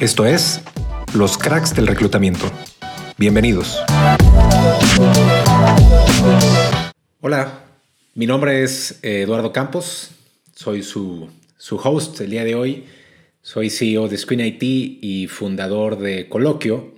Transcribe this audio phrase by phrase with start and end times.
[0.00, 0.60] Esto es
[1.12, 2.52] Los Cracks del Reclutamiento.
[3.16, 3.80] Bienvenidos.
[7.20, 7.64] Hola,
[8.14, 10.12] mi nombre es Eduardo Campos,
[10.54, 11.28] soy su,
[11.82, 12.84] host el día de hoy.
[13.42, 16.94] Soy CEO de Screen IT y fundador de Coloquio,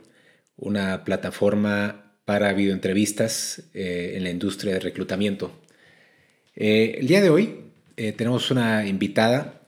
[0.59, 5.53] una plataforma para videoentrevistas eh, en la industria de reclutamiento.
[6.55, 7.61] Eh, el día de hoy
[7.97, 9.63] eh, tenemos una invitada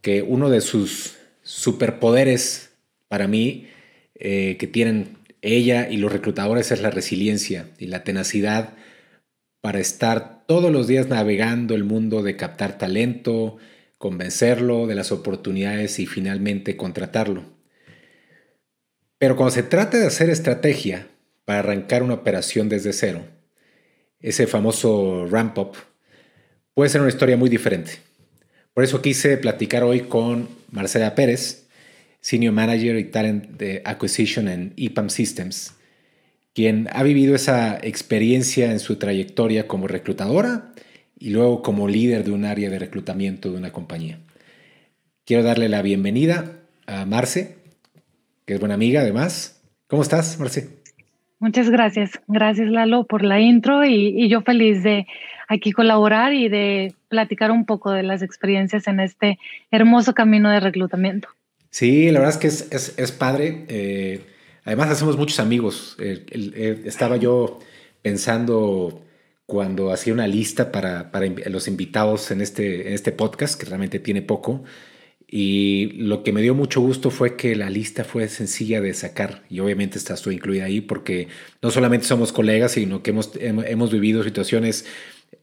[0.00, 2.72] que uno de sus superpoderes
[3.06, 3.68] para mí
[4.16, 8.74] eh, que tienen ella y los reclutadores es la resiliencia y la tenacidad
[9.60, 13.58] para estar todos los días navegando el mundo de captar talento,
[13.98, 17.44] convencerlo de las oportunidades y finalmente contratarlo.
[19.18, 21.08] Pero cuando se trata de hacer estrategia
[21.44, 23.26] para arrancar una operación desde cero,
[24.20, 25.72] ese famoso ramp up,
[26.72, 28.03] puede ser una historia muy diferente.
[28.74, 31.68] Por eso quise platicar hoy con Marcela Pérez,
[32.20, 35.76] Senior Manager y Talent de Acquisition en EPAM Systems,
[36.54, 40.72] quien ha vivido esa experiencia en su trayectoria como reclutadora
[41.16, 44.18] y luego como líder de un área de reclutamiento de una compañía.
[45.24, 46.56] Quiero darle la bienvenida
[46.86, 47.56] a Marce,
[48.44, 49.62] que es buena amiga además.
[49.86, 50.68] ¿Cómo estás, Marce?
[51.38, 52.20] Muchas gracias.
[52.26, 55.06] Gracias, Lalo, por la intro y, yo feliz de
[55.48, 59.38] aquí colaborar y de platicar un poco de las experiencias en este
[59.70, 61.28] hermoso camino de reclutamiento.
[61.70, 63.64] Sí, la verdad es que es, es, padre.
[63.68, 64.20] Eh,
[64.64, 65.96] además, hacemos muchos amigos.
[65.98, 67.58] Eh, estaba yo
[68.02, 69.02] pensando
[69.46, 73.98] cuando hacía una lista para, para, los invitados en este, en este podcast, que realmente
[73.98, 74.64] tiene poco,
[75.26, 79.42] y lo que me dio mucho gusto fue que la lista fue sencilla de sacar
[79.50, 81.26] y obviamente estás tú incluida ahí porque
[81.60, 84.86] no solamente somos colegas, sino que hemos, hemos vivido situaciones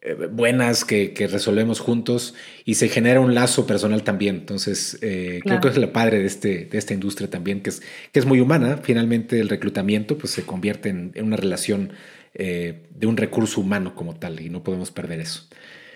[0.01, 4.35] eh, buenas que, que, resolvemos juntos y se genera un lazo personal también.
[4.35, 7.81] Entonces, eh, creo que es la padre de, este, de esta industria también, que es,
[8.11, 8.79] que es muy humana.
[8.83, 11.91] Finalmente, el reclutamiento pues, se convierte en, una relación
[12.33, 15.47] eh, de un recurso humano como tal y no podemos perder eso.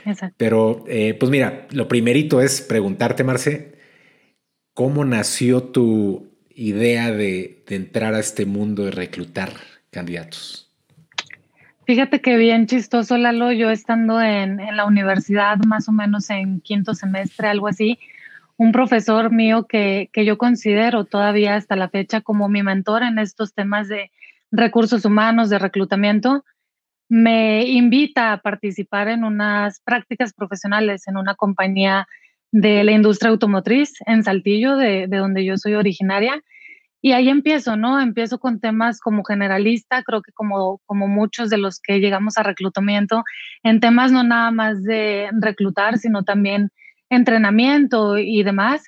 [0.05, 0.35] Exacto.
[0.37, 0.85] Pero,
[1.19, 3.75] pues mira, lo primerito es preguntarte, Marce,
[4.75, 9.53] ¿Cómo nació tu idea de, entrar a este mundo de reclutar
[9.89, 10.64] candidatos?
[11.85, 16.93] Fíjate que bien chistoso, Lalo, yo estando en, la universidad, más o menos en quinto
[16.93, 17.99] semestre, algo así,
[18.57, 23.19] un profesor mío que, que, yo considero todavía hasta la fecha como mi mentor en
[23.19, 24.11] estos temas de
[24.51, 26.43] recursos humanos, de reclutamiento,
[27.07, 32.07] me invita a participar en unas prácticas profesionales en una compañía
[32.51, 36.41] de la industria automotriz en Saltillo, de, donde yo soy originaria.
[37.05, 38.01] Y ahí empiezo, ¿no?
[38.01, 42.41] Empiezo con temas como generalista, creo que como, como muchos de los que llegamos a
[42.41, 43.23] reclutamiento,
[43.61, 46.71] en temas no nada más de reclutar, sino también
[47.11, 48.85] entrenamiento y demás.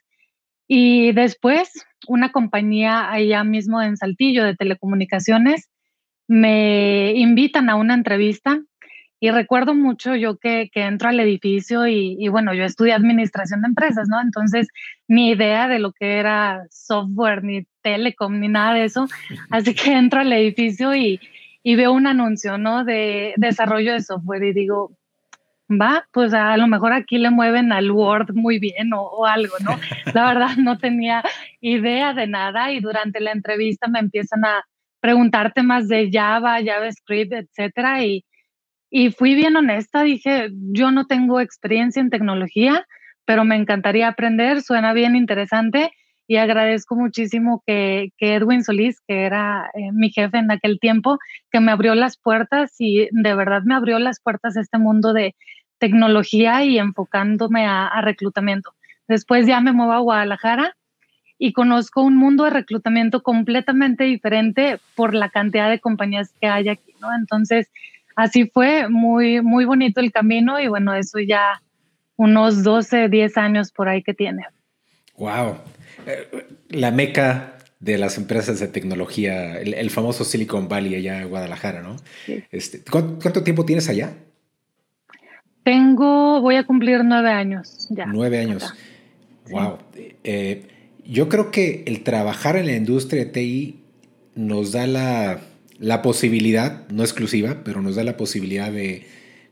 [0.68, 1.70] Y después,
[2.08, 5.70] una compañía allá mismo en Saltillo de telecomunicaciones
[6.28, 8.64] me invitan a una entrevista
[9.20, 13.70] y recuerdo mucho yo que, que entro al edificio y, bueno, yo estudié administración de
[13.70, 14.22] empresas, ¿no?
[14.22, 14.68] Entonces,
[15.08, 19.08] ni idea de lo que era software, ni telecom, ni nada de eso.
[19.50, 21.20] Así que entro al edificio y,
[21.64, 22.84] y veo un anuncio, ¿no?
[22.84, 24.92] De desarrollo de software y digo,
[25.70, 29.56] va, pues a lo mejor aquí le mueven al Word muy bien o, o, algo,
[29.64, 29.72] ¿no?
[30.14, 31.24] La verdad no tenía
[31.60, 34.64] idea de nada y durante la entrevista me empiezan a
[35.00, 38.24] preguntar temas de Java, JavaScript, etcétera y
[38.90, 42.86] y fui bien honesta, dije, yo no tengo experiencia en tecnología,
[43.26, 45.92] pero me encantaría aprender, suena bien interesante
[46.28, 51.20] y agradezco muchísimo que, Edwin Solís, que era eh, mi jefe en aquel tiempo,
[51.52, 55.14] que me abrió las puertas y de verdad me abrió las puertas a este mundo
[55.14, 55.36] de
[55.80, 58.72] tecnología y enfocándome a, a reclutamiento.
[59.08, 60.76] Después ya me muevo a Guadalajara
[61.38, 66.68] y conozco un mundo de reclutamiento completamente diferente por la cantidad de compañías que hay
[66.68, 67.14] aquí, ¿no?
[67.16, 67.70] Entonces,
[68.18, 71.62] así fue, muy, muy bonito el camino y bueno, eso ya
[72.18, 74.44] unos 12, 10 años por ahí que tiene.
[75.18, 75.58] Wow.
[76.08, 81.84] Eh, la meca de las empresas de tecnología, el, famoso Silicon Valley allá en Guadalajara,
[81.84, 81.96] ¿no?
[82.52, 84.14] Este, ¿cuánto, tiempo tienes allá?
[85.64, 88.08] Tengo, voy a cumplir nueve años ya.
[88.08, 88.74] Nueve años.
[89.52, 89.78] Wow.
[90.24, 90.68] Eh,
[91.06, 93.80] yo creo que el trabajar en la industria de TI
[94.34, 95.40] nos da la
[95.80, 99.06] la posibilidad, no exclusiva, pero nos da la posibilidad de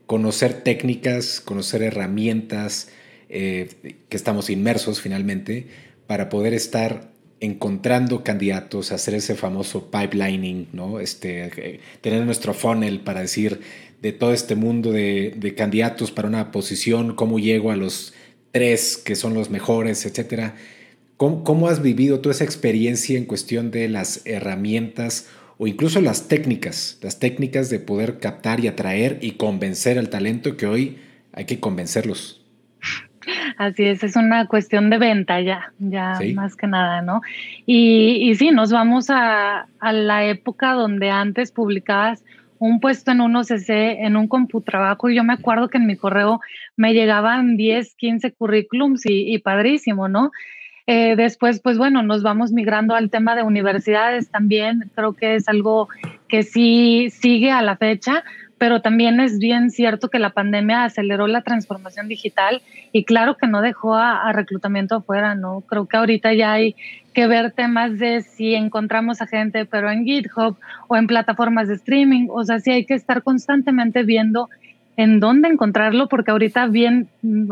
[0.06, 2.88] conocer técnicas, conocer herramientas
[3.28, 5.66] eh, que estamos inmersos finalmente
[6.06, 11.00] para poder estar encontrando candidatos, hacer ese famoso pipelining, ¿no?
[11.00, 13.60] Este, eh, tener nuestro funnel para decir
[14.00, 18.14] de todo este mundo de, de, candidatos para una posición, cómo llego a los
[18.52, 20.54] tres que son los mejores, etcétera.
[21.16, 25.26] ¿Cómo, has vivido toda esa experiencia en cuestión de las herramientas
[25.58, 30.56] o incluso las técnicas, las técnicas de poder captar y atraer y convencer al talento
[30.56, 30.98] que hoy
[31.32, 32.42] hay que convencerlos?
[33.58, 37.22] Así es, es una cuestión de venta ya, ya más que nada, ¿no?
[37.64, 42.22] Y, y sí, nos vamos a, a, la época donde antes publicabas
[42.58, 45.96] un puesto en un OCC, en un computrabajo, y yo me acuerdo que en mi
[45.96, 46.40] correo
[46.76, 50.30] me llegaban 10, 15 currículums y, padrísimo, ¿no?
[50.86, 55.48] Eh, después, pues bueno, nos vamos migrando al tema de universidades también, creo que es
[55.48, 55.88] algo
[56.28, 58.22] que sí sigue a la fecha,
[58.58, 62.62] pero también es bien cierto que la pandemia aceleró la transformación digital
[62.92, 65.62] y claro que no dejó a, reclutamiento afuera, ¿no?
[65.62, 66.76] Creo que ahorita ya hay
[67.12, 70.56] que ver temas de si encontramos a gente, pero en GitHub
[70.88, 74.48] o en plataformas de streaming, o sea, sí hay que estar constantemente viendo
[74.96, 77.08] en dónde encontrarlo, porque ahorita bien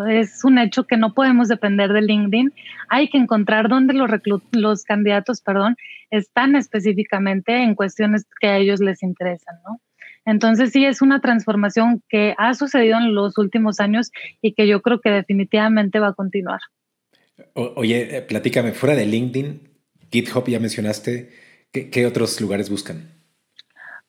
[0.09, 2.53] es un hecho que no podemos depender de LinkedIn.
[2.89, 4.11] Hay que encontrar dónde los,
[4.53, 5.77] los candidatos, perdón,
[6.11, 9.81] están específicamente en cuestiones que a ellos les interesan, ¿no?
[10.27, 14.11] Entonces sí es una transformación que ha sucedido en los últimos años
[14.41, 16.61] y que yo creo que definitivamente va a continuar.
[17.55, 19.69] oye, eh, platícame, fuera de LinkedIn,
[20.11, 21.31] GitHub ya mencionaste,
[21.73, 23.14] ¿qué, otros lugares buscan?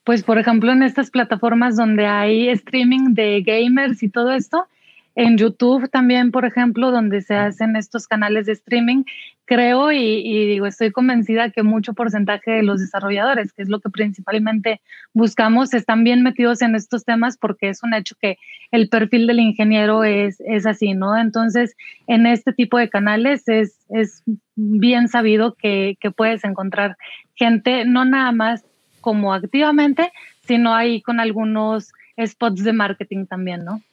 [0.06, 4.68] Pues por ejemplo en estas plataformas donde hay streaming de gamers y todo esto,
[5.16, 9.04] en YouTube también, por ejemplo, donde se hacen estos canales de streaming,
[9.46, 13.90] creo y, digo, estoy convencida que mucho porcentaje de los desarrolladores, que es lo que
[13.90, 14.82] principalmente
[15.14, 18.38] buscamos, están bien metidos en estos temas porque es un hecho que
[18.72, 21.18] el perfil del ingeniero es, es así, ¿no?
[21.18, 21.76] Entonces,
[22.08, 24.22] en este tipo de canales es, es
[24.56, 26.98] bien sabido que, que puedes encontrar
[27.36, 28.66] gente, no nada más
[29.06, 30.12] como activamente,
[30.48, 33.84] sino ahí con algunos spots de marketing también, ¿no?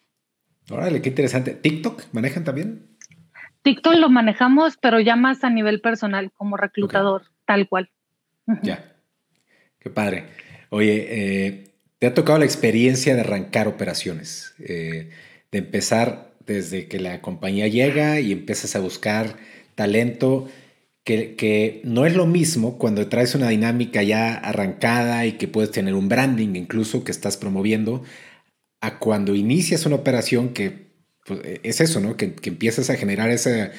[0.70, 1.50] Órale, qué interesante.
[1.52, 2.86] ¿TikTok manejan también?
[3.60, 7.90] TikTok lo manejamos, pero ya más a nivel personal, como reclutador, tal cual.
[8.62, 8.96] Ya.
[9.80, 10.28] Qué padre.
[10.70, 14.54] Oye, eh, ¿te ha tocado la experiencia de arrancar operaciones?
[14.60, 15.10] Eh,
[15.50, 19.36] de empezar desde que la compañía llega y empiezas a buscar
[19.74, 20.48] talento,
[21.04, 25.70] que, que, no es lo mismo cuando traes una dinámica ya arrancada y que puedes
[25.70, 28.02] tener un branding incluso que estás promoviendo,
[28.80, 30.92] a cuando inicias una operación que
[31.24, 32.16] pues, es eso, ¿no?
[32.16, 33.70] Que, empiezas a generar ese,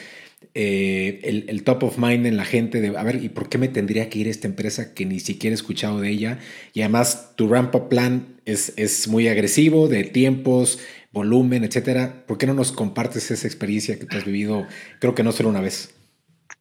[0.54, 3.68] eh, el, top of mind en la gente de, a ver, ¿y por qué me
[3.68, 6.40] tendría que ir a esta empresa que ni siquiera he escuchado de ella?
[6.74, 10.80] Y además tu ramp-up plan es, es muy agresivo, de tiempos,
[11.12, 12.26] volumen, etcétera.
[12.26, 14.66] ¿Por qué no nos compartes esa experiencia que tú has vivido,
[15.00, 15.94] creo que no solo una vez?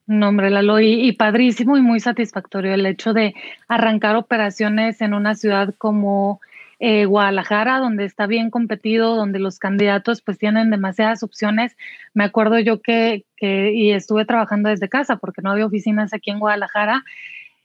[0.06, 3.34] No, hombre, Lalo, y, y, padrísimo y muy satisfactorio el hecho de
[3.68, 6.40] arrancar operaciones en una ciudad como
[6.84, 11.76] eh, Guadalajara, donde está bien competido, donde los candidatos pues tienen demasiadas opciones.
[12.12, 16.40] Me acuerdo yo que, y estuve trabajando desde casa porque no había oficinas aquí en
[16.40, 17.04] Guadalajara.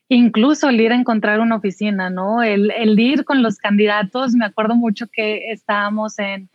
[0.08, 2.44] Incluso el ir a encontrar una oficina, ¿no?
[2.44, 6.48] El, ir con los candidatos, me acuerdo mucho que estábamos en,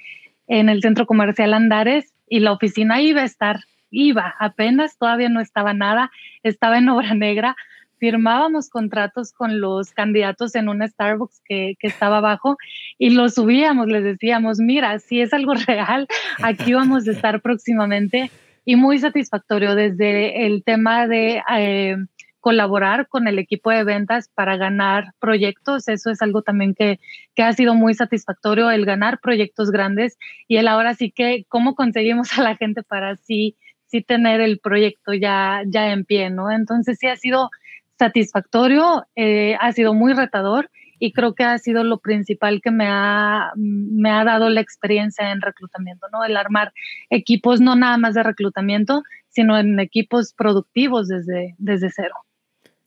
[0.47, 3.59] en el centro comercial Andares y la oficina iba a estar,
[3.93, 6.11] iba, apenas todavía no estaba nada,
[6.43, 7.55] estaba en obra negra,
[8.03, 12.57] firmábamos contratos con los candidatos en un Starbucks que, estaba abajo
[12.99, 16.09] y los subíamos, les decíamos, mira, si es algo real,
[16.43, 18.33] aquí vamos a estar próximamente
[18.65, 21.97] y muy satisfactorio desde el tema de eh,
[22.41, 25.87] colaborar con el equipo de ventas para ganar proyectos.
[25.87, 26.99] Eso es algo también que,
[27.37, 30.19] que, ha sido muy satisfactorio, el ganar proyectos grandes
[30.49, 33.57] y el ahora sí que cómo conseguimos a la gente para así
[33.93, 36.51] sí tener el proyecto ya, ya en pie, ¿no?
[36.51, 37.51] Entonces sí ha sido
[37.99, 42.87] satisfactorio, eh, ha sido muy retador y creo que ha sido lo principal que me
[42.89, 46.25] ha, me ha dado la experiencia en reclutamiento, ¿no?
[46.25, 46.73] El armar
[47.11, 52.15] equipos no nada más de reclutamiento, sino en equipos productivos desde, desde cero.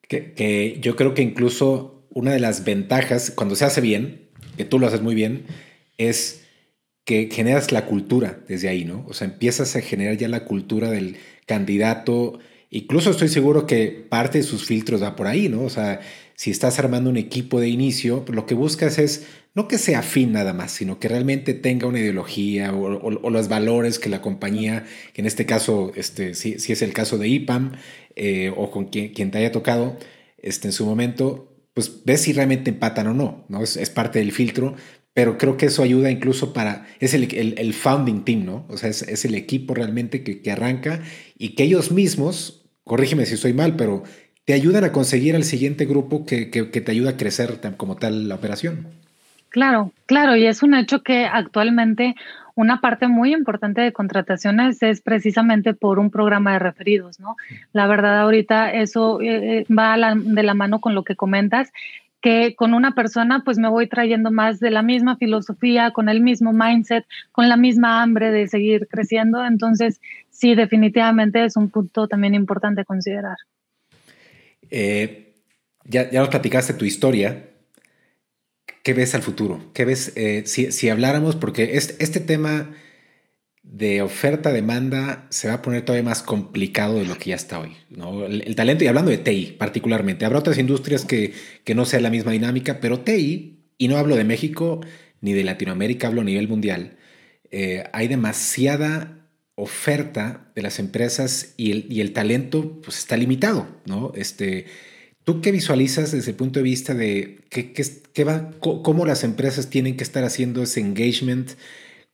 [0.07, 4.79] Que, yo creo que incluso una de las ventajas, cuando se hace bien, que tú
[4.79, 5.45] lo haces muy bien,
[5.97, 6.44] es
[7.05, 9.05] que generas la cultura desde ahí, ¿no?
[9.07, 12.39] O sea, empiezas a generar ya la cultura del candidato,
[12.75, 15.63] Incluso estoy seguro que parte de sus filtros va por ahí, ¿no?
[15.63, 16.01] O sea,
[16.35, 20.33] si estás armando un equipo de inicio, lo que buscas es no que sea afín
[20.33, 25.21] nada más, sino que realmente tenga una ideología o, los valores que la compañía, que
[25.21, 27.77] en este caso, este, si, es el caso de IPAM
[28.17, 29.97] eh, o con quien, te haya tocado
[30.41, 33.63] este, en su momento, pues ves si realmente empatan o no, ¿no?
[33.63, 34.75] Es parte del filtro,
[35.15, 38.65] pero creo que eso ayuda incluso para, es el, el, founding team, ¿no?
[38.69, 40.99] O sea, es, es el equipo realmente que, que, arranca
[41.39, 44.03] y que ellos mismos corrígeme si estoy mal, pero
[44.45, 48.35] te ayudan a conseguir al siguiente grupo que, te ayuda a crecer como tal la
[48.35, 48.87] operación.
[49.49, 52.15] Claro, claro, y es un hecho que actualmente
[52.53, 57.35] una parte muy importante de contrataciones es precisamente por un programa de referidos, ¿no?
[57.73, 61.71] La verdad, ahorita eso eh, eh, va de la mano con lo que comentas
[62.25, 66.21] que con una persona pues me voy trayendo más de la misma filosofía, con el
[66.21, 69.45] mismo mindset, con la misma hambre de seguir creciendo.
[69.45, 70.01] Entonces,
[70.31, 73.37] sí, definitivamente es un punto también importante considerar.
[74.71, 75.35] Eh,
[75.83, 77.51] ya, ya nos platicaste tu historia.
[78.81, 79.61] ¿Qué ves al futuro?
[79.75, 81.35] ¿Qué ves eh, si, si, habláramos?
[81.35, 82.71] Porque este, este tema
[83.71, 87.71] de oferta-demanda se va a poner todavía más complicado de lo que ya está hoy.
[87.89, 88.25] ¿no?
[88.25, 92.09] El, talento, y hablando de TI particularmente, habrá otras industrias que, que, no sea la
[92.09, 94.81] misma dinámica, pero TI, y no hablo de México
[95.19, 96.97] ni de Latinoamérica, hablo a nivel mundial,
[97.51, 103.67] eh, hay demasiada oferta de las empresas y el, y el talento pues, está limitado.
[103.85, 104.11] ¿no?
[104.15, 104.67] Este,
[105.23, 109.23] ¿Tú qué visualizas desde el punto de vista de qué, qué, qué va, cómo las
[109.23, 111.51] empresas tienen que estar haciendo ese engagement?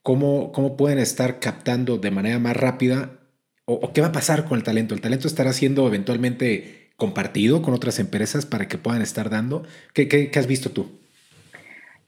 [0.04, 3.12] Cómo, cómo pueden estar captando de manera más rápida
[3.66, 4.94] o, qué va a pasar con el talento.
[4.94, 9.64] ¿El talento estará siendo eventualmente compartido con otras empresas para que puedan estar dando?
[9.94, 11.00] ¿Qué, qué, qué has visto tú?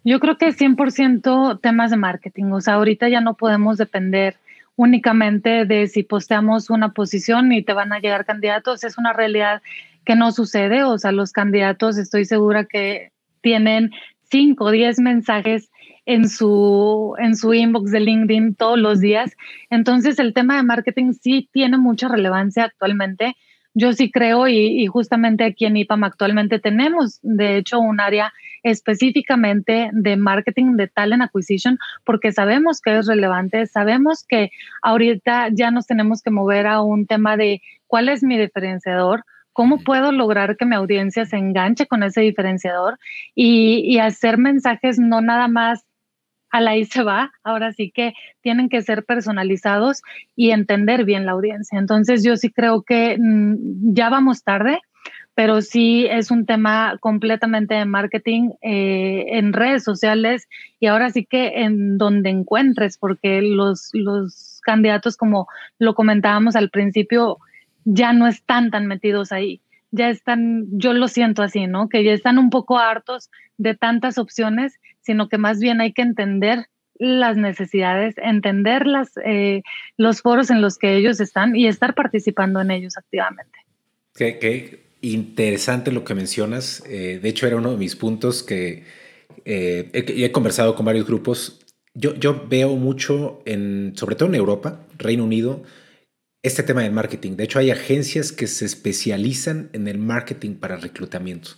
[0.03, 2.45] Yo creo que 100% temas de marketing.
[2.51, 4.35] O sea, ahorita ya no podemos depender
[4.75, 8.83] únicamente de si posteamos una posición y te van a llegar candidatos.
[8.83, 9.61] Es una realidad
[10.03, 10.83] que no sucede.
[10.83, 13.91] O sea, los candidatos estoy segura que tienen
[14.29, 15.69] 5 o 10 mensajes
[16.05, 19.35] en su, en su inbox de LinkedIn todos los días.
[19.69, 23.35] Entonces, el tema de marketing sí tiene mucha relevancia actualmente.
[23.75, 28.31] Yo sí creo y, justamente aquí en IPAM actualmente tenemos, de hecho, un área
[28.61, 34.51] específicamente de marketing de talent acquisition porque sabemos que es relevante, sabemos que
[34.83, 39.23] ahorita ya nos tenemos que mover a un tema de cuál es mi diferenciador,
[39.55, 42.97] ¿Cómo puedo lograr que mi audiencia se enganche con ese diferenciador
[43.35, 45.85] y, y, hacer mensajes no nada más
[46.53, 50.03] a ahí se va, ahora sí que tienen que ser personalizados
[50.35, 51.79] y entender bien la audiencia.
[51.79, 54.79] Entonces yo sí creo que mm, ya vamos tarde,
[55.33, 60.47] pero sí es un tema completamente de marketing eh, en redes sociales
[60.79, 65.47] y ahora sí que en donde encuentres, porque los, los candidatos, como
[65.79, 67.39] lo comentábamos al principio,
[67.83, 69.59] ya no están tan metidos ahí
[69.93, 71.87] ya están, yo lo siento así, ¿no?
[71.87, 76.01] Que ya están un poco hartos de tantas opciones, sino que más bien hay que
[76.01, 79.63] entender las necesidades, entender las, eh,
[79.97, 83.59] los foros en los que ellos están y estar participando en ellos activamente.
[84.13, 86.83] Qué, interesante lo que mencionas.
[86.87, 88.83] Eh, de hecho, era uno de mis puntos que
[89.45, 91.59] eh, he, he, conversado con varios grupos.
[91.93, 95.63] Yo, yo veo mucho, en, sobre todo en Europa, Reino Unido,
[96.43, 97.35] este tema del marketing.
[97.37, 101.51] De hecho, hay agencias que se especializan en el marketing para reclutamiento.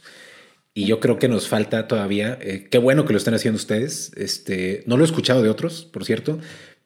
[0.77, 4.11] Y yo creo que nos falta todavía, eh, qué bueno que lo están haciendo ustedes.
[4.17, 6.37] Este, no lo he escuchado de otros, por cierto,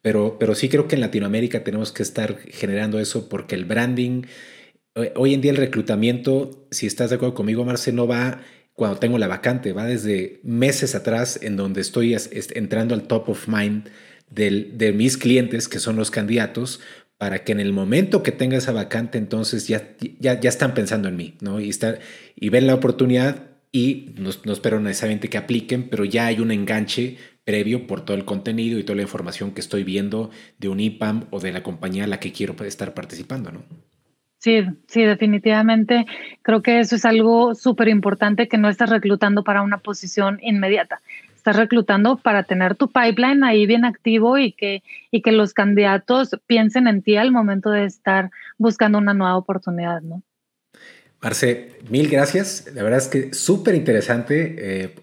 [0.04, 4.28] pero, pero sí creo que en Latinoamérica tenemos que estar generando eso porque el branding,
[4.94, 8.44] eh, hoy en día el reclutamiento, si estás de acuerdo conmigo, Marce, no va
[8.74, 12.16] cuando tengo la vacante, va desde meses atrás en donde estoy
[12.54, 13.90] entrando al top of mind
[14.30, 16.80] de mis clientes, que son los candidatos,
[17.18, 21.10] para que en el momento que tenga esa vacante, entonces ya, ya, ya están pensando
[21.10, 21.60] en mí, ¿no?
[21.60, 22.00] Y, estar,
[22.38, 26.52] y ven la oportunidad y no, no, espero necesariamente que apliquen, pero ya hay un
[26.52, 30.80] enganche previo por todo el contenido y toda la información que estoy viendo de un
[30.80, 33.64] IPAM o de la compañía a la que quiero estar participando, ¿no?
[34.38, 36.06] Sí, sí, definitivamente.
[36.44, 41.02] Creo que eso es algo súper importante que no estás reclutando para una posición inmediata
[41.40, 46.36] estás reclutando para tener tu pipeline ahí bien activo y que, y que los candidatos
[46.46, 50.22] piensen en ti al momento de estar buscando una nueva oportunidad, ¿no?
[51.22, 52.66] Marce, mil gracias.
[52.74, 54.56] La verdad es que súper interesante.
[54.58, 54.96] Eh,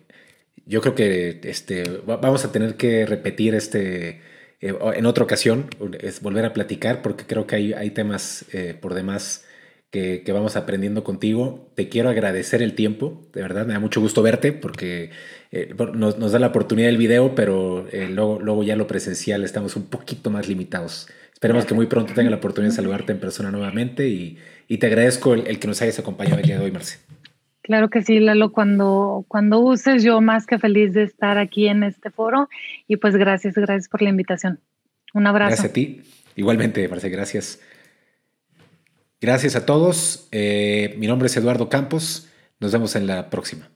[0.64, 4.20] yo creo que este, vamos a tener que repetir este
[4.60, 5.68] eh, en otra ocasión,
[6.00, 9.44] es volver a platicar, porque creo que hay, hay temas eh, por demás
[9.90, 11.70] que, vamos aprendiendo contigo.
[11.74, 15.10] Te quiero agradecer el tiempo, de verdad, me da mucho gusto verte porque
[15.52, 19.86] eh, nos, da la oportunidad del video, pero luego, luego ya lo presencial estamos un
[19.86, 21.08] poquito más limitados.
[21.36, 24.38] Esperemos que muy pronto tenga la oportunidad de saludarte en persona nuevamente y,
[24.78, 26.98] te agradezco el, que nos hayas acompañado el día de hoy, Marce.
[27.60, 31.82] Claro que sí, Lalo, cuando, cuando uses, yo más que feliz de estar aquí en
[31.82, 32.48] este foro
[32.88, 34.60] y pues gracias, gracias por la invitación.
[35.12, 35.48] Un abrazo.
[35.48, 36.00] Gracias a ti.
[36.36, 37.60] Igualmente, Marce, gracias.
[39.20, 40.28] Gracias a todos.
[40.32, 42.30] Eh, mi nombre es Eduardo Campos.
[42.60, 43.68] Nos vemos en la próxima.